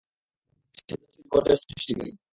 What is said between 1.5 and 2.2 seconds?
সৃষ্টিকারী।